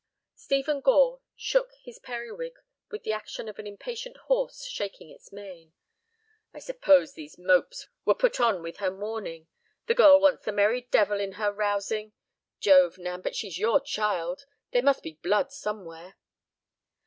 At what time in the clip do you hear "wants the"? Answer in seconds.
10.19-10.53